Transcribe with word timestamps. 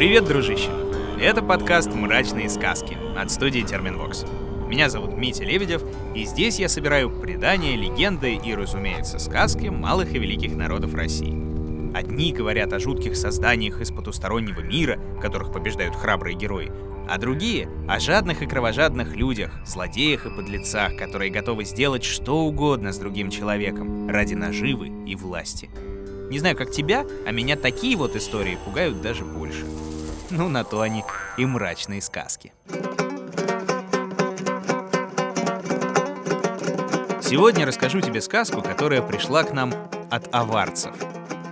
Привет, 0.00 0.24
дружище! 0.24 0.70
Это 1.20 1.42
подкаст 1.42 1.92
«Мрачные 1.92 2.48
сказки» 2.48 2.96
от 3.18 3.30
студии 3.30 3.60
Терминвокс. 3.60 4.24
Меня 4.66 4.88
зовут 4.88 5.14
Митя 5.14 5.44
Лебедев, 5.44 5.82
и 6.14 6.24
здесь 6.24 6.58
я 6.58 6.70
собираю 6.70 7.10
предания, 7.10 7.76
легенды 7.76 8.34
и, 8.36 8.54
разумеется, 8.54 9.18
сказки 9.18 9.66
малых 9.66 10.14
и 10.14 10.18
великих 10.18 10.56
народов 10.56 10.94
России. 10.94 11.36
Одни 11.94 12.32
говорят 12.32 12.72
о 12.72 12.78
жутких 12.78 13.14
созданиях 13.14 13.82
из 13.82 13.90
потустороннего 13.90 14.60
мира, 14.60 14.98
которых 15.20 15.52
побеждают 15.52 15.94
храбрые 15.94 16.34
герои, 16.34 16.72
а 17.06 17.18
другие— 17.18 17.68
о 17.86 18.00
жадных 18.00 18.40
и 18.40 18.46
кровожадных 18.46 19.14
людях, 19.14 19.52
злодеях 19.66 20.24
и 20.24 20.34
подлецах, 20.34 20.96
которые 20.96 21.30
готовы 21.30 21.66
сделать 21.66 22.04
что 22.04 22.38
угодно 22.38 22.94
с 22.94 22.96
другим 22.96 23.28
человеком 23.28 24.08
ради 24.08 24.32
наживы 24.32 24.90
и 25.06 25.14
власти. 25.14 25.68
Не 26.30 26.38
знаю, 26.38 26.56
как 26.56 26.70
тебя, 26.70 27.04
а 27.26 27.32
меня 27.32 27.56
такие 27.56 27.98
вот 27.98 28.16
истории 28.16 28.56
пугают 28.64 29.02
даже 29.02 29.26
больше. 29.26 29.66
Ну, 30.30 30.48
на 30.48 30.64
то 30.64 30.80
они 30.80 31.04
и 31.36 31.44
мрачные 31.44 32.00
сказки. 32.00 32.52
Сегодня 37.20 37.66
расскажу 37.66 38.00
тебе 38.00 38.20
сказку, 38.20 38.62
которая 38.62 39.02
пришла 39.02 39.44
к 39.44 39.52
нам 39.52 39.72
от 40.10 40.32
аварцев. 40.34 40.94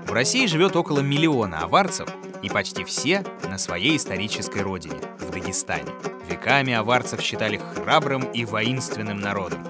В 0.07 0.13
России 0.13 0.47
живет 0.47 0.77
около 0.77 1.01
миллиона 1.01 1.61
аварцев, 1.61 2.09
и 2.43 2.49
почти 2.49 2.85
все 2.85 3.25
на 3.49 3.59
своей 3.59 3.97
исторической 3.97 4.63
родине, 4.63 5.01
в 5.19 5.31
Дагестане. 5.31 5.93
Веками 6.29 6.73
аварцев 6.73 7.21
считали 7.21 7.59
храбрым 7.59 8.23
и 8.33 8.45
воинственным 8.45 9.21
народом. 9.21 9.65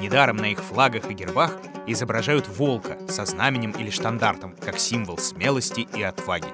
Недаром 0.00 0.36
на 0.36 0.46
их 0.46 0.60
флагах 0.62 1.10
и 1.10 1.14
гербах 1.14 1.56
изображают 1.86 2.48
волка 2.48 2.98
со 3.08 3.24
знаменем 3.24 3.70
или 3.72 3.90
штандартом, 3.90 4.54
как 4.60 4.78
символ 4.78 5.18
смелости 5.18 5.88
и 5.94 6.02
отваги. 6.02 6.48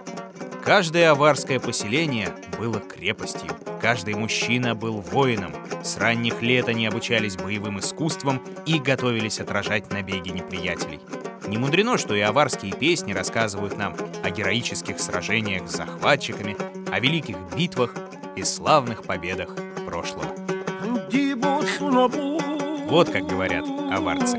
Каждое 0.69 1.11
аварское 1.13 1.59
поселение 1.61 2.29
было 2.59 2.79
крепостью. 2.79 3.49
Каждый 3.81 4.13
мужчина 4.13 4.75
был 4.75 5.01
воином. 5.01 5.51
С 5.83 5.97
ранних 5.97 6.43
лет 6.43 6.69
они 6.69 6.87
обучались 6.87 7.39
боевым 7.39 7.79
искусствам 7.79 8.43
и 8.67 8.79
готовились 8.79 9.41
отражать 9.41 9.91
набеги 9.91 10.29
неприятелей. 10.29 11.01
Не 11.47 11.57
мудрено, 11.57 11.97
что 11.97 12.15
и 12.15 12.21
аварские 12.21 12.75
песни 12.75 13.15
рассказывают 13.15 13.79
нам 13.79 13.97
о 14.23 14.29
героических 14.29 15.01
сражениях 15.01 15.71
с 15.71 15.77
захватчиками, 15.77 16.55
о 16.93 17.01
великих 17.01 17.39
битвах 17.57 17.95
и 18.37 18.43
славных 18.43 19.05
победах 19.05 19.49
прошлого. 19.87 20.27
Вот 22.91 23.09
как 23.09 23.27
говорят 23.27 23.65
аварцы 23.91 24.39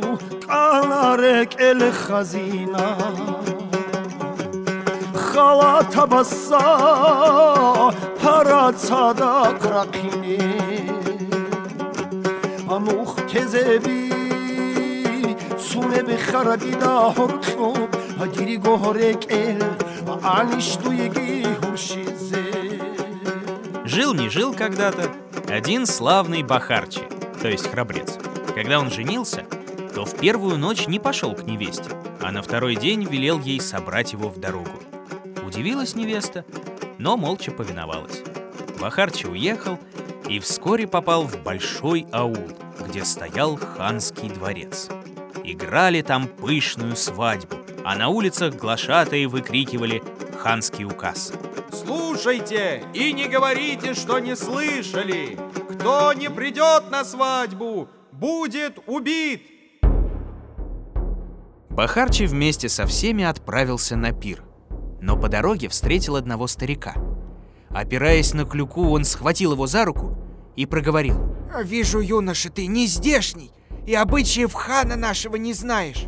халата 5.31 6.05
басса 6.07 6.65
парацада 8.21 9.33
крақине 9.63 10.39
амух 12.75 13.11
кезеби 13.31 14.01
сунеби 15.67 16.17
харадида 16.27 16.93
ҳурқуб 17.17 17.89
ҳагири 18.21 18.57
гоҳорек 18.65 19.21
эл 19.45 19.61
аништуеги 20.37 21.31
ҳуршизе 21.61 22.47
Жил 23.93 24.11
не 24.21 24.29
жил 24.35 24.53
когда-то 24.53 25.03
один 25.59 25.87
славный 25.87 26.43
бахарчи, 26.43 27.01
то 27.41 27.47
есть 27.53 27.67
храбрец. 27.71 28.09
Когда 28.53 28.79
он 28.79 28.91
женился, 28.91 29.41
то 29.95 30.05
в 30.05 30.13
первую 30.23 30.57
ночь 30.59 30.85
не 30.87 30.99
пошел 30.99 31.33
к 31.33 31.43
невесте, 31.43 31.89
а 32.21 32.31
на 32.31 32.41
второй 32.43 32.75
день 32.75 33.03
велел 33.03 33.39
ей 33.39 33.59
собрать 33.59 34.13
его 34.13 34.29
в 34.29 34.39
дорогу. 34.39 34.77
Удивилась 35.59 35.93
невеста, 35.93 36.45
но 36.99 37.17
молча 37.17 37.51
повиновалась. 37.51 38.23
Бахарчи 38.79 39.25
уехал 39.25 39.77
и 40.29 40.39
вскоре 40.39 40.87
попал 40.87 41.23
в 41.23 41.43
большой 41.43 42.07
аул, 42.13 42.47
где 42.79 43.03
стоял 43.03 43.57
ханский 43.57 44.29
дворец. 44.29 44.87
Играли 45.43 46.01
там 46.01 46.29
пышную 46.29 46.95
свадьбу, 46.95 47.57
а 47.83 47.97
на 47.97 48.07
улицах 48.07 48.55
глашатые 48.55 49.27
выкрикивали 49.27 50.01
ханский 50.37 50.85
указ. 50.85 51.33
Слушайте 51.73 52.81
и 52.93 53.11
не 53.11 53.27
говорите, 53.27 53.95
что 53.95 54.19
не 54.19 54.37
слышали! 54.37 55.37
Кто 55.73 56.13
не 56.13 56.29
придет 56.29 56.89
на 56.89 57.03
свадьбу, 57.03 57.89
будет 58.13 58.79
убит! 58.87 59.41
Бахарчи 61.69 62.27
вместе 62.27 62.69
со 62.69 62.85
всеми 62.85 63.25
отправился 63.25 63.97
на 63.97 64.13
пир 64.13 64.41
но 65.01 65.17
по 65.17 65.29
дороге 65.29 65.69
встретил 65.69 66.15
одного 66.15 66.47
старика. 66.47 66.95
Опираясь 67.69 68.33
на 68.33 68.45
клюку, 68.45 68.89
он 68.89 69.03
схватил 69.03 69.53
его 69.53 69.67
за 69.67 69.85
руку 69.85 70.17
и 70.55 70.65
проговорил. 70.65 71.35
«Вижу, 71.63 71.99
юноша, 71.99 72.49
ты 72.49 72.67
не 72.67 72.87
здешний, 72.87 73.51
и 73.85 73.93
обычаев 73.93 74.53
хана 74.53 74.95
нашего 74.95 75.35
не 75.35 75.53
знаешь». 75.53 76.05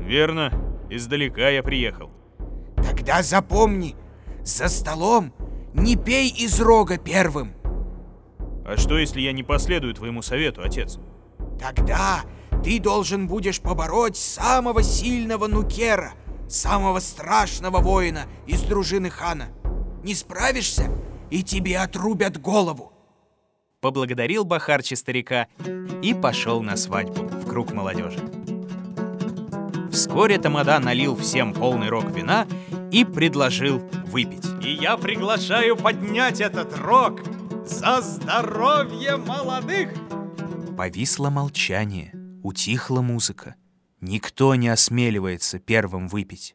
«Верно, 0.00 0.52
издалека 0.90 1.48
я 1.50 1.62
приехал». 1.62 2.10
«Тогда 2.76 3.22
запомни, 3.22 3.96
за 4.42 4.68
столом 4.68 5.32
не 5.74 5.96
пей 5.96 6.30
из 6.30 6.60
рога 6.60 6.98
первым». 6.98 7.52
«А 8.64 8.76
что, 8.76 8.98
если 8.98 9.20
я 9.20 9.32
не 9.32 9.42
последую 9.42 9.94
твоему 9.94 10.22
совету, 10.22 10.62
отец?» 10.62 10.98
«Тогда 11.60 12.22
ты 12.62 12.78
должен 12.78 13.26
будешь 13.26 13.60
побороть 13.60 14.16
самого 14.16 14.82
сильного 14.82 15.48
нукера— 15.48 16.12
самого 16.48 17.00
страшного 17.00 17.78
воина 17.78 18.26
из 18.46 18.62
дружины 18.62 19.10
хана. 19.10 19.48
Не 20.02 20.14
справишься, 20.14 20.90
и 21.30 21.42
тебе 21.42 21.78
отрубят 21.78 22.40
голову. 22.40 22.92
Поблагодарил 23.80 24.44
Бахарчи 24.44 24.94
старика 24.94 25.46
и 26.02 26.14
пошел 26.14 26.62
на 26.62 26.76
свадьбу 26.76 27.26
в 27.26 27.46
круг 27.48 27.72
молодежи. 27.72 28.18
Вскоре 29.92 30.38
Тамада 30.38 30.78
налил 30.78 31.16
всем 31.16 31.52
полный 31.52 31.88
рог 31.88 32.04
вина 32.10 32.46
и 32.92 33.04
предложил 33.04 33.78
выпить. 34.06 34.44
И 34.62 34.72
я 34.72 34.96
приглашаю 34.96 35.76
поднять 35.76 36.40
этот 36.40 36.76
рог 36.78 37.20
за 37.64 38.00
здоровье 38.00 39.16
молодых! 39.16 39.90
Повисло 40.76 41.30
молчание, 41.30 42.12
утихла 42.42 43.00
музыка. 43.00 43.56
Никто 44.00 44.54
не 44.54 44.68
осмеливается 44.68 45.58
первым 45.58 46.06
выпить. 46.06 46.54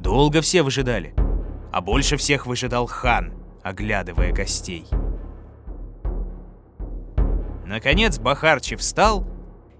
Долго 0.00 0.40
все 0.40 0.62
выжидали, 0.62 1.14
а 1.72 1.80
больше 1.80 2.16
всех 2.16 2.46
выжидал 2.46 2.86
хан, 2.86 3.32
оглядывая 3.62 4.32
гостей. 4.32 4.86
Наконец 7.64 8.18
Бахарчи 8.18 8.74
встал 8.76 9.26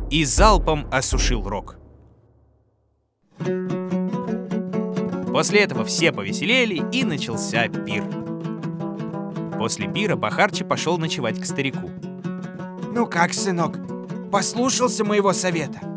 и 0.08 0.24
залпом 0.24 0.86
осушил 0.92 1.48
рог. 1.48 1.78
После 5.32 5.60
этого 5.60 5.84
все 5.84 6.12
повеселели 6.12 6.80
и 6.92 7.02
начался 7.02 7.66
пир. 7.68 8.04
После 9.58 9.92
пира 9.92 10.14
Бахарчи 10.14 10.64
пошел 10.64 10.96
ночевать 10.96 11.40
к 11.40 11.44
старику. 11.44 11.90
Ну 12.92 13.06
как, 13.06 13.34
сынок, 13.34 13.78
послушался 14.30 15.04
моего 15.04 15.32
совета? 15.32 15.93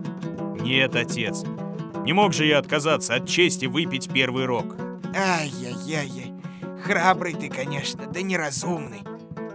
Нет, 0.68 0.98
отец. 0.98 1.44
Не 2.04 2.12
мог 2.12 2.34
же 2.34 2.46
я 2.46 2.60
отказаться 2.60 3.16
от 3.16 3.26
чести 3.26 3.68
выпить 3.68 4.12
первый 4.12 4.46
рог. 4.46 4.76
Ай-яй-яй-яй. 5.16 6.34
Храбрый 6.84 7.36
ты, 7.36 7.48
конечно, 7.48 8.06
да 8.06 8.22
неразумный. 8.22 9.00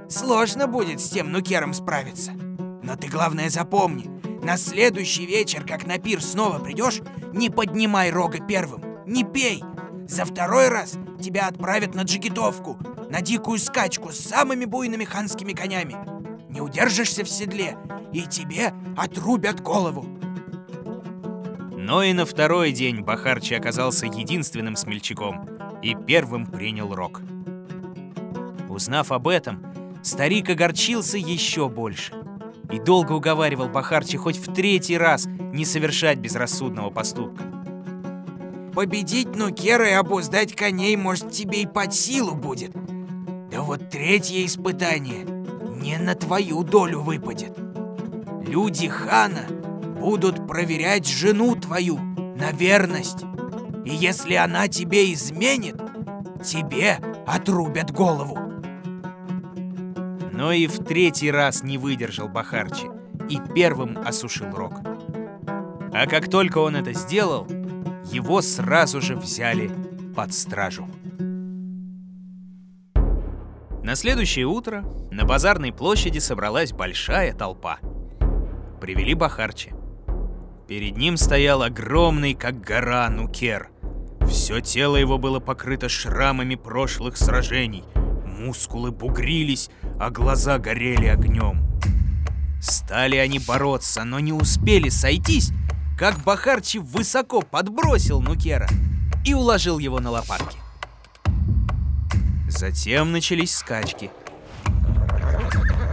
Сложно 0.09 0.67
будет 0.67 1.03
с 1.03 1.11
тем 1.11 1.31
нукером 1.31 1.75
справиться. 1.75 2.33
Но 2.83 2.97
ты 2.97 3.09
главное 3.09 3.51
запомни, 3.51 4.11
на 4.43 4.57
следующий 4.57 5.27
вечер, 5.27 5.67
как 5.67 5.87
на 5.87 5.99
пир 5.99 6.23
снова 6.23 6.59
придешь, 6.59 7.03
не 7.35 7.51
поднимай 7.51 8.11
рога 8.11 8.39
первым, 8.39 8.83
не 9.07 9.23
пей. 9.23 9.63
За 10.09 10.25
второй 10.25 10.69
раз 10.69 10.95
тебя 11.23 11.47
отправят 11.47 11.95
на 11.95 12.05
джигитовку, 12.05 12.79
на 13.11 13.21
дикую 13.21 13.59
скачку 13.59 14.13
с 14.13 14.19
самыми 14.19 14.65
буйными 14.65 15.05
ханскими 15.05 15.53
конями. 15.53 15.95
Не 16.49 16.63
удержишься 16.63 17.23
в 17.23 17.29
седле, 17.29 17.77
и 18.15 18.23
тебе 18.23 18.73
отрубят 18.97 19.61
голову. 19.61 20.07
Но 21.83 22.05
и 22.05 22.13
на 22.13 22.25
второй 22.25 22.71
день 22.71 23.01
Бахарчи 23.01 23.55
оказался 23.55 24.07
единственным 24.07 24.77
смельчаком 24.77 25.49
и 25.83 25.97
первым 25.97 26.47
принял 26.47 26.95
рог. 26.95 27.21
Узнав 28.69 29.11
об 29.11 29.27
этом, 29.27 29.67
старик 30.05 30.49
огорчился 30.49 31.19
еще 31.19 31.69
больше 31.69 32.15
и 32.71 32.79
долго 32.79 33.11
уговаривал 33.11 33.69
Бахарчи 33.69 34.17
хоть 34.17 34.37
в 34.37 34.55
третий 34.55 34.97
раз 34.97 35.27
не 35.27 35.65
совершать 35.65 36.19
безрассудного 36.19 36.91
поступка. 36.91 37.43
Победить 38.77 39.35
Нукера 39.35 39.91
и 39.91 39.95
обуздать 39.95 40.55
коней, 40.55 40.95
может, 40.95 41.33
тебе 41.33 41.63
и 41.63 41.67
под 41.67 41.93
силу 41.93 42.37
будет. 42.37 42.71
Да 43.51 43.63
вот 43.63 43.91
третье 43.91 44.47
испытание 44.47 45.25
не 45.81 45.99
на 45.99 46.15
твою 46.15 46.63
долю 46.63 47.01
выпадет. 47.01 47.59
Люди 48.47 48.87
хана 48.87 49.47
будут 50.03 50.49
проверять 50.49 51.07
жену 51.07 51.55
твою 51.55 51.97
на 51.97 52.51
верность. 52.51 53.25
И 53.85 53.95
если 53.95 54.35
она 54.35 54.67
тебе 54.67 55.13
изменит, 55.13 55.77
тебе 56.45 56.99
отрубят 57.25 57.93
голову. 57.93 58.37
Но 60.33 60.51
и 60.51 60.67
в 60.67 60.85
третий 60.85 61.31
раз 61.31 61.63
не 61.63 61.79
выдержал 61.79 62.29
Бахарчи 62.29 62.87
и 63.31 63.39
первым 63.55 63.97
осушил 63.97 64.51
рог. 64.51 64.81
А 65.95 66.07
как 66.09 66.29
только 66.29 66.59
он 66.59 66.75
это 66.75 66.93
сделал, 66.95 67.47
его 68.11 68.43
сразу 68.43 69.01
же 69.01 69.15
взяли 69.15 69.71
под 70.17 70.35
стражу. 70.35 70.89
На 73.85 73.95
следующее 73.95 74.47
утро 74.47 74.85
на 75.13 75.25
базарной 75.25 75.73
площади 75.73 76.19
собралась 76.19 76.73
большая 76.73 77.33
толпа. 77.35 77.79
Привели 78.81 79.15
Бахарчи. 79.15 79.73
Перед 80.69 80.97
ним 80.97 81.17
стоял 81.17 81.63
огромный, 81.63 82.35
как 82.35 82.61
гора, 82.61 83.09
нукер. 83.11 83.71
Все 84.29 84.61
тело 84.61 84.97
его 84.97 85.19
было 85.19 85.41
покрыто 85.41 85.89
шрамами 85.89 86.55
прошлых 86.55 87.17
сражений. 87.17 87.85
Мускулы 88.25 88.91
бугрились, 88.91 89.71
а 89.99 90.11
глаза 90.11 90.59
горели 90.59 91.07
огнем. 91.07 91.67
Стали 92.61 93.17
они 93.17 93.39
бороться, 93.41 94.05
но 94.05 94.21
не 94.21 94.33
успели 94.33 94.89
сойтись, 94.89 95.51
как 95.99 96.19
Бахарчи 96.19 96.79
высоко 96.79 97.43
подбросил 97.43 98.21
Нукера 98.21 98.69
и 99.25 99.35
уложил 99.35 99.79
его 99.79 100.01
на 100.01 100.11
лопатки. 100.11 100.59
Затем 102.49 103.13
начались 103.13 103.55
скачки. 103.55 104.11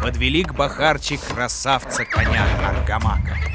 Подвели 0.01 0.43
к 0.43 0.53
Бахарчи 0.53 1.17
красавца 1.17 2.05
коня 2.05 2.45
Аргамака. 2.67 3.48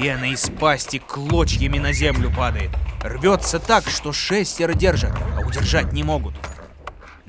Пена 0.00 0.32
из 0.32 0.48
пасти 0.48 0.98
клочьями 0.98 1.78
на 1.78 1.92
землю 1.92 2.32
падает. 2.34 2.70
Рвется 3.02 3.58
так, 3.58 3.86
что 3.86 4.14
шестеро 4.14 4.72
держат, 4.72 5.12
а 5.36 5.46
удержать 5.46 5.92
не 5.92 6.02
могут. 6.02 6.32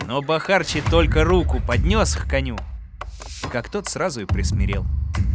Но 0.08 0.22
Бахарчи 0.22 0.80
только 0.80 1.26
руку 1.26 1.62
поднес 1.62 2.16
к 2.16 2.30
коню, 2.30 2.58
как 3.52 3.70
тот 3.70 3.90
сразу 3.90 4.22
и 4.22 4.26
присмирел. 4.26 4.86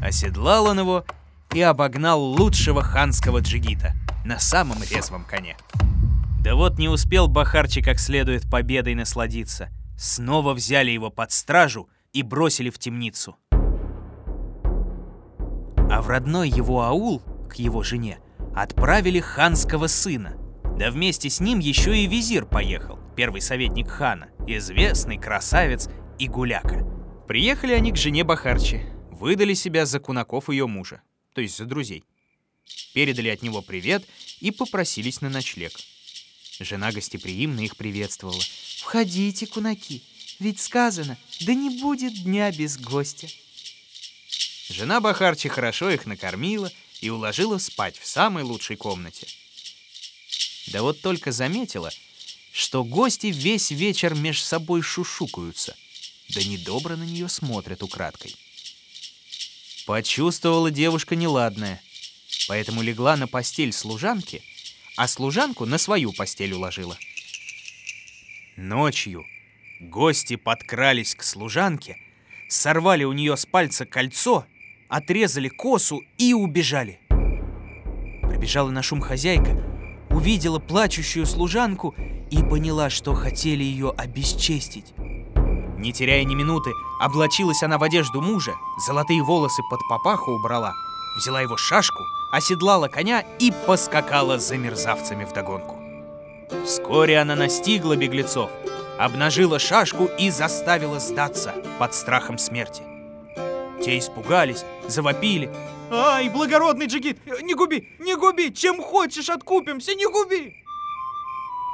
Оседлал 0.02 0.64
он 0.64 0.78
его 0.78 1.04
и 1.52 1.60
обогнал 1.60 2.22
лучшего 2.22 2.82
ханского 2.82 3.40
джигита 3.40 3.92
на 4.24 4.38
самом 4.38 4.78
резвом 4.90 5.24
коне. 5.24 5.58
Да 6.40 6.54
вот 6.54 6.78
не 6.78 6.88
успел 6.88 7.28
Бахарчи 7.28 7.82
как 7.82 7.98
следует 7.98 8.50
победой 8.50 8.94
насладиться. 8.94 9.68
Снова 9.98 10.54
взяли 10.54 10.90
его 10.90 11.10
под 11.10 11.32
стражу 11.32 11.90
и 12.14 12.22
бросили 12.22 12.70
в 12.70 12.78
темницу. 12.78 13.36
А 15.96 16.02
в 16.02 16.08
родной 16.08 16.50
его 16.50 16.82
аул, 16.82 17.22
к 17.48 17.54
его 17.54 17.82
жене, 17.82 18.18
отправили 18.54 19.18
ханского 19.18 19.86
сына. 19.86 20.36
Да 20.78 20.90
вместе 20.90 21.30
с 21.30 21.40
ним 21.40 21.58
еще 21.58 21.96
и 21.96 22.06
визир 22.06 22.44
поехал, 22.44 22.98
первый 23.16 23.40
советник 23.40 23.88
хана, 23.88 24.28
известный 24.46 25.16
красавец 25.16 25.88
и 26.18 26.28
гуляка. 26.28 26.84
Приехали 27.26 27.72
они 27.72 27.92
к 27.92 27.96
жене 27.96 28.24
Бахарчи, 28.24 28.82
выдали 29.10 29.54
себя 29.54 29.86
за 29.86 29.98
кунаков 29.98 30.50
ее 30.50 30.66
мужа, 30.66 31.00
то 31.32 31.40
есть 31.40 31.56
за 31.56 31.64
друзей. 31.64 32.04
Передали 32.92 33.30
от 33.30 33.40
него 33.40 33.62
привет 33.62 34.04
и 34.40 34.50
попросились 34.50 35.22
на 35.22 35.30
ночлег. 35.30 35.72
Жена 36.60 36.92
гостеприимно 36.92 37.60
их 37.60 37.74
приветствовала. 37.74 38.42
«Входите, 38.82 39.46
кунаки, 39.46 40.02
ведь 40.40 40.60
сказано, 40.60 41.16
да 41.40 41.54
не 41.54 41.80
будет 41.80 42.22
дня 42.22 42.52
без 42.52 42.76
гостя». 42.76 43.28
Жена 44.68 45.00
Бахарчи 45.00 45.48
хорошо 45.48 45.90
их 45.90 46.06
накормила 46.06 46.72
и 47.00 47.08
уложила 47.10 47.58
спать 47.58 47.98
в 47.98 48.06
самой 48.06 48.42
лучшей 48.42 48.76
комнате. 48.76 49.26
Да 50.68 50.82
вот 50.82 51.00
только 51.00 51.30
заметила, 51.30 51.90
что 52.52 52.84
гости 52.84 53.28
весь 53.28 53.70
вечер 53.70 54.14
меж 54.14 54.42
собой 54.42 54.82
шушукаются, 54.82 55.76
да 56.30 56.42
недобро 56.42 56.96
на 56.96 57.04
нее 57.04 57.28
смотрят 57.28 57.82
украдкой. 57.82 58.34
Почувствовала 59.86 60.70
девушка 60.70 61.14
неладное, 61.14 61.80
поэтому 62.48 62.82
легла 62.82 63.16
на 63.16 63.28
постель 63.28 63.72
служанки, 63.72 64.42
а 64.96 65.06
служанку 65.06 65.64
на 65.64 65.78
свою 65.78 66.12
постель 66.12 66.54
уложила. 66.54 66.98
Ночью 68.56 69.24
гости 69.80 70.34
подкрались 70.36 71.14
к 71.14 71.22
служанке, 71.22 71.98
сорвали 72.48 73.04
у 73.04 73.12
нее 73.12 73.36
с 73.36 73.46
пальца 73.46 73.86
кольцо, 73.86 74.46
отрезали 74.88 75.48
косу 75.48 76.02
и 76.18 76.34
убежали. 76.34 77.00
Прибежала 78.22 78.70
на 78.70 78.82
шум 78.82 79.00
хозяйка, 79.00 79.62
увидела 80.10 80.58
плачущую 80.58 81.26
служанку 81.26 81.94
и 82.30 82.42
поняла, 82.42 82.90
что 82.90 83.14
хотели 83.14 83.62
ее 83.62 83.92
обесчестить. 83.96 84.94
Не 85.78 85.92
теряя 85.92 86.24
ни 86.24 86.34
минуты, 86.34 86.70
облачилась 87.00 87.62
она 87.62 87.78
в 87.78 87.82
одежду 87.82 88.20
мужа, 88.20 88.54
золотые 88.86 89.22
волосы 89.22 89.62
под 89.70 89.80
папаху 89.88 90.32
убрала, 90.32 90.74
взяла 91.16 91.40
его 91.42 91.56
шашку, 91.56 92.02
оседлала 92.32 92.88
коня 92.88 93.24
и 93.38 93.52
поскакала 93.66 94.38
за 94.38 94.56
мерзавцами 94.56 95.24
вдогонку. 95.24 95.76
Вскоре 96.64 97.18
она 97.18 97.36
настигла 97.36 97.96
беглецов, 97.96 98.50
обнажила 98.98 99.58
шашку 99.58 100.06
и 100.18 100.30
заставила 100.30 100.98
сдаться 100.98 101.54
под 101.78 101.94
страхом 101.94 102.38
смерти. 102.38 102.82
Те 103.82 103.98
испугались, 103.98 104.64
завопили. 104.88 105.50
Ай, 105.90 106.28
благородный 106.28 106.86
джигит, 106.86 107.18
не 107.42 107.54
губи, 107.54 107.88
не 108.00 108.16
губи, 108.16 108.52
чем 108.52 108.82
хочешь 108.82 109.28
откупимся, 109.28 109.94
не 109.94 110.06
губи. 110.06 110.54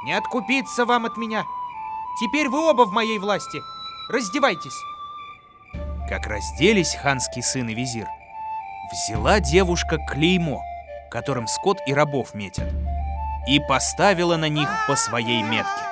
Не 0.05 0.13
откупиться 0.13 0.85
вам 0.85 1.05
от 1.05 1.17
меня. 1.17 1.45
Теперь 2.19 2.49
вы 2.49 2.59
оба 2.59 2.83
в 2.83 2.91
моей 2.91 3.17
власти. 3.17 3.61
Раздевайтесь. 4.09 4.77
Как 6.09 6.27
разделись 6.27 6.93
ханский 6.93 7.41
сын 7.41 7.69
и 7.69 7.73
визир, 7.73 8.07
взяла 8.91 9.39
девушка 9.39 9.97
клеймо, 10.11 10.61
которым 11.09 11.47
скот 11.47 11.77
и 11.87 11.93
рабов 11.93 12.35
метят, 12.35 12.69
и 13.47 13.59
поставила 13.61 14.35
на 14.35 14.49
них 14.49 14.69
по 14.87 14.95
своей 14.95 15.41
метке. 15.41 15.83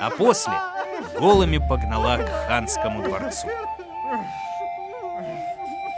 А 0.00 0.10
после 0.10 0.52
голыми 1.18 1.58
погнала 1.58 2.18
к 2.18 2.48
ханскому 2.48 3.02
дворцу. 3.02 3.48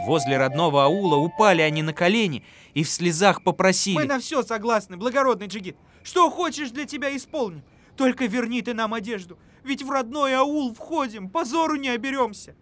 Возле 0.05 0.37
родного 0.37 0.85
аула 0.85 1.17
упали 1.17 1.61
они 1.61 1.83
на 1.83 1.93
колени 1.93 2.43
и 2.73 2.83
в 2.83 2.89
слезах 2.89 3.43
попросили. 3.43 3.95
Мы 3.95 4.05
на 4.05 4.19
все 4.19 4.43
согласны, 4.43 4.97
благородный 4.97 5.47
джигит. 5.47 5.75
Что 6.03 6.29
хочешь 6.31 6.71
для 6.71 6.85
тебя 6.85 7.15
исполним. 7.15 7.63
Только 7.95 8.25
верни 8.25 8.61
ты 8.61 8.73
нам 8.73 8.93
одежду. 8.93 9.37
Ведь 9.63 9.83
в 9.83 9.91
родной 9.91 10.33
аул 10.33 10.73
входим, 10.73 11.29
позору 11.29 11.75
не 11.75 11.89
оберемся. 11.89 12.55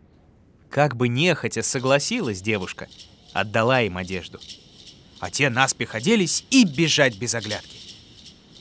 Как 0.70 0.96
бы 0.96 1.08
нехотя 1.08 1.64
согласилась 1.64 2.42
девушка, 2.42 2.90
отдала 3.34 3.82
им 3.82 3.98
одежду. 3.98 4.40
А 5.20 5.32
те 5.32 5.50
наспех 5.50 5.96
оделись 5.96 6.46
и 6.50 6.66
бежать 6.66 7.18
без 7.18 7.36
оглядки. 7.36 7.78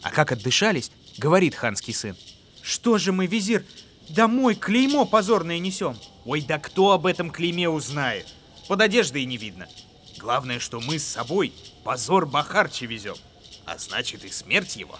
А 0.02 0.10
как 0.10 0.32
отдышались, 0.32 0.92
говорит 1.18 1.54
ханский 1.54 1.94
сын. 1.94 2.16
Что 2.62 2.98
же 2.98 3.12
мы, 3.12 3.26
визир, 3.26 3.64
домой 4.08 4.54
клеймо 4.54 5.04
позорное 5.04 5.58
несем? 5.58 5.96
Ой, 6.28 6.42
да 6.42 6.58
кто 6.58 6.92
об 6.92 7.06
этом 7.06 7.30
клейме 7.30 7.70
узнает? 7.70 8.26
Под 8.68 8.82
одеждой 8.82 9.24
не 9.24 9.38
видно. 9.38 9.66
Главное, 10.18 10.58
что 10.58 10.78
мы 10.78 10.98
с 10.98 11.06
собой 11.06 11.54
позор 11.84 12.26
Бахарчи 12.26 12.84
везем, 12.84 13.14
а 13.64 13.78
значит 13.78 14.26
и 14.26 14.28
смерть 14.28 14.76
его. 14.76 14.96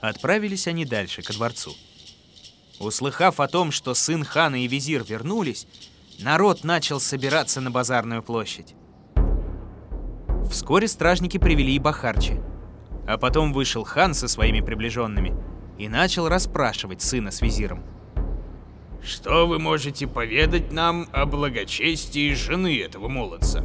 Отправились 0.00 0.68
они 0.68 0.84
дальше, 0.84 1.22
ко 1.22 1.32
дворцу. 1.32 1.74
Услыхав 2.78 3.40
о 3.40 3.48
том, 3.48 3.72
что 3.72 3.94
сын 3.94 4.22
хана 4.22 4.62
и 4.62 4.68
визир 4.68 5.02
вернулись, 5.02 5.66
народ 6.20 6.62
начал 6.62 7.00
собираться 7.00 7.60
на 7.60 7.72
базарную 7.72 8.22
площадь. 8.22 8.76
Вскоре 10.48 10.86
стражники 10.86 11.38
привели 11.38 11.74
и 11.74 11.80
Бахарчи. 11.80 12.40
А 13.08 13.18
потом 13.18 13.52
вышел 13.52 13.82
хан 13.82 14.14
со 14.14 14.28
своими 14.28 14.60
приближенными 14.60 15.34
и 15.78 15.88
начал 15.88 16.28
расспрашивать 16.28 17.02
сына 17.02 17.32
с 17.32 17.40
визиром. 17.40 17.82
Что 19.02 19.46
вы 19.46 19.58
можете 19.58 20.06
поведать 20.06 20.72
нам 20.72 21.08
о 21.12 21.24
благочестии 21.24 22.34
жены 22.34 22.80
этого 22.80 23.08
молодца? 23.08 23.64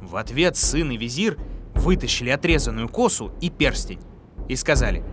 В 0.00 0.16
ответ 0.16 0.56
сын 0.56 0.90
и 0.90 0.96
визир 0.96 1.38
вытащили 1.74 2.30
отрезанную 2.30 2.88
косу 2.88 3.32
и 3.40 3.50
перстень 3.50 4.00
и 4.48 4.56
сказали, 4.56 5.04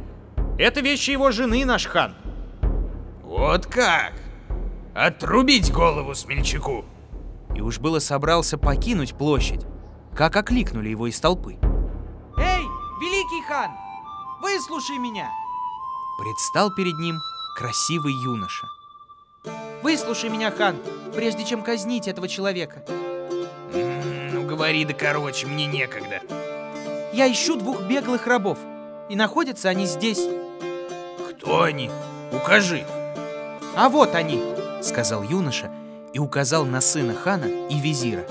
«Это 0.57 0.81
вещи 0.81 1.11
его 1.11 1.31
жены, 1.31 1.65
наш 1.65 1.85
хан». 1.85 2.15
Вот 3.23 3.65
как? 3.65 4.13
Отрубить 4.93 5.71
голову 5.71 6.15
смельчаку! 6.15 6.83
И 7.55 7.61
уж 7.61 7.79
было 7.79 7.99
собрался 7.99 8.57
покинуть 8.57 9.13
площадь, 9.13 9.65
как 10.15 10.35
окликнули 10.35 10.89
его 10.89 11.07
из 11.07 11.19
толпы. 11.19 11.57
Эй, 12.37 12.63
великий 12.99 13.41
хан, 13.47 13.71
выслушай 14.41 14.97
меня. 14.97 15.29
Предстал 16.19 16.73
перед 16.75 16.97
ним 16.99 17.19
красивый 17.57 18.13
юноша. 18.13 18.67
Выслушай 19.83 20.29
меня, 20.29 20.51
хан, 20.51 20.77
прежде 21.15 21.43
чем 21.43 21.63
казнить 21.63 22.07
этого 22.07 22.27
человека. 22.27 22.83
Ну 24.31 24.43
говори 24.43 24.85
да 24.85 24.93
короче, 24.93 25.47
мне 25.47 25.65
некогда. 25.65 26.21
Я 27.13 27.31
ищу 27.31 27.55
двух 27.55 27.81
беглых 27.81 28.27
рабов, 28.27 28.57
и 29.09 29.15
находятся 29.15 29.69
они 29.69 29.85
здесь. 29.85 30.21
Кто 31.29 31.63
они? 31.63 31.89
Укажи. 32.31 32.85
А 33.75 33.89
вот 33.89 34.15
они. 34.15 34.41
Сказал 34.81 35.23
юноша 35.23 35.71
и 36.13 36.19
указал 36.19 36.65
на 36.65 36.81
сына 36.81 37.13
хана 37.13 37.45
и 37.69 37.79
визира. 37.79 38.25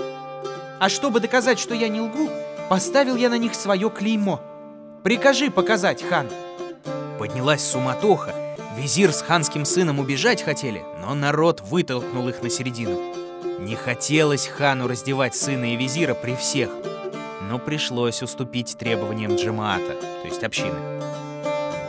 А 0.78 0.88
чтобы 0.88 1.20
доказать, 1.20 1.58
что 1.58 1.74
я 1.74 1.88
не 1.88 2.00
лгу, 2.00 2.30
поставил 2.68 3.16
я 3.16 3.28
на 3.28 3.38
них 3.38 3.54
свое 3.54 3.90
клеймо. 3.90 4.40
Прикажи 5.02 5.50
показать, 5.50 6.02
хан. 6.02 6.28
Поднялась 7.18 7.62
суматоха. 7.62 8.34
Визир 8.76 9.12
с 9.12 9.20
ханским 9.20 9.64
сыном 9.64 9.98
убежать 9.98 10.42
хотели, 10.42 10.82
но 11.00 11.14
народ 11.14 11.60
вытолкнул 11.62 12.28
их 12.28 12.42
на 12.42 12.50
середину. 12.50 12.98
Не 13.58 13.74
хотелось 13.74 14.46
хану 14.46 14.86
раздевать 14.86 15.34
сына 15.34 15.72
и 15.72 15.76
визира 15.76 16.14
при 16.14 16.34
всех, 16.34 16.70
но 17.48 17.58
пришлось 17.58 18.22
уступить 18.22 18.76
требованиям 18.78 19.36
джамаата, 19.36 19.94
то 20.22 20.26
есть 20.26 20.44
общины. 20.44 20.78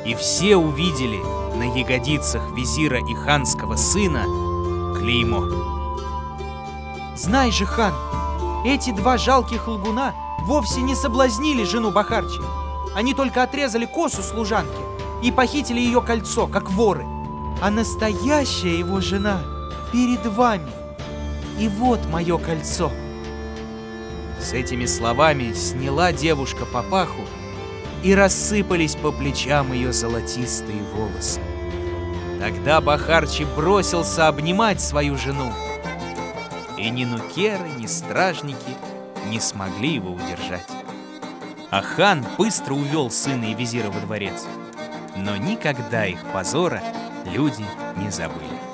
И 0.05 0.15
все 0.15 0.55
увидели 0.55 1.19
на 1.55 1.77
ягодицах 1.77 2.41
визира 2.55 2.99
и 2.99 3.13
ханского 3.13 3.75
сына 3.75 4.23
клеймо. 4.97 5.41
Знай 7.15 7.51
же, 7.51 7.65
хан, 7.65 7.93
эти 8.65 8.91
два 8.91 9.17
жалких 9.17 9.67
лгуна 9.67 10.15
вовсе 10.45 10.81
не 10.81 10.95
соблазнили 10.95 11.63
жену 11.63 11.91
Бахарчи. 11.91 12.41
Они 12.95 13.13
только 13.13 13.43
отрезали 13.43 13.85
косу 13.85 14.23
служанки 14.23 14.81
и 15.21 15.31
похитили 15.31 15.79
ее 15.79 16.01
кольцо, 16.01 16.47
как 16.47 16.69
воры. 16.71 17.05
А 17.61 17.71
настоящая 17.71 18.77
его 18.77 18.99
жена 18.99 19.39
перед 19.93 20.25
вами. 20.25 20.71
И 21.59 21.67
вот 21.69 22.05
мое 22.07 22.37
кольцо. 22.37 22.91
С 24.39 24.53
этими 24.53 24.85
словами 24.85 25.53
сняла 25.53 26.11
девушка 26.11 26.65
папаху, 26.65 27.21
и 28.03 28.15
рассыпались 28.15 28.95
по 28.95 29.11
плечам 29.11 29.73
ее 29.73 29.93
золотистые 29.93 30.81
волосы. 30.95 31.39
Тогда 32.39 32.81
Бахарчи 32.81 33.43
бросился 33.55 34.27
обнимать 34.27 34.81
свою 34.81 35.17
жену. 35.17 35.53
И 36.77 36.89
ни 36.89 37.05
нукеры, 37.05 37.69
ни 37.77 37.85
стражники 37.85 38.75
не 39.27 39.39
смогли 39.39 39.93
его 39.93 40.11
удержать. 40.13 40.67
А 41.69 41.81
хан 41.81 42.25
быстро 42.37 42.73
увел 42.73 43.11
сына 43.11 43.45
и 43.45 43.53
визира 43.53 43.91
во 43.91 43.99
дворец. 43.99 44.47
Но 45.15 45.37
никогда 45.37 46.07
их 46.07 46.19
позора 46.33 46.81
люди 47.25 47.65
не 47.97 48.09
забыли. 48.09 48.70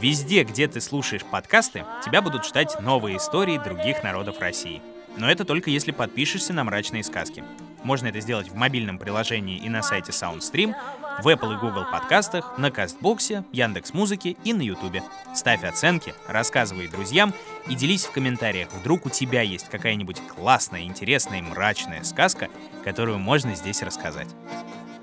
Везде, 0.00 0.44
где 0.44 0.66
ты 0.66 0.80
слушаешь 0.80 1.24
подкасты, 1.24 1.84
тебя 2.02 2.22
будут 2.22 2.46
ждать 2.46 2.80
новые 2.80 3.18
истории 3.18 3.58
других 3.58 4.02
народов 4.02 4.40
России. 4.40 4.80
Но 5.18 5.30
это 5.30 5.44
только 5.44 5.68
если 5.68 5.90
подпишешься 5.92 6.54
на 6.54 6.64
«Мрачные 6.64 7.04
сказки». 7.04 7.44
Можно 7.82 8.06
это 8.06 8.20
сделать 8.20 8.48
в 8.48 8.54
мобильном 8.54 8.98
приложении 8.98 9.58
и 9.58 9.68
на 9.68 9.82
сайте 9.82 10.12
SoundStream, 10.12 10.74
в 11.22 11.28
Apple 11.28 11.54
и 11.54 11.58
Google 11.58 11.84
подкастах, 11.92 12.56
на 12.56 12.70
Кастбоксе, 12.70 13.44
Яндекс 13.52 13.92
Музыке 13.92 14.36
и 14.42 14.54
на 14.54 14.62
Ютубе. 14.62 15.02
Ставь 15.34 15.64
оценки, 15.64 16.14
рассказывай 16.26 16.88
друзьям 16.88 17.34
и 17.68 17.74
делись 17.74 18.06
в 18.06 18.12
комментариях. 18.12 18.72
Вдруг 18.72 19.04
у 19.04 19.10
тебя 19.10 19.42
есть 19.42 19.68
какая-нибудь 19.68 20.22
классная, 20.34 20.82
интересная, 20.82 21.42
мрачная 21.42 22.04
сказка, 22.04 22.48
которую 22.84 23.18
можно 23.18 23.54
здесь 23.54 23.82
рассказать. 23.82 24.28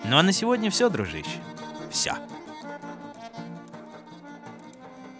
Ну 0.06 0.18
а 0.18 0.24
на 0.24 0.32
сегодня 0.32 0.72
все, 0.72 0.90
дружище. 0.90 1.40
Все. 1.92 2.16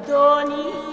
Adoni. 0.00 0.89